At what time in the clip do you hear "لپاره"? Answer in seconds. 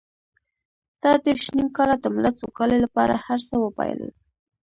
2.85-3.13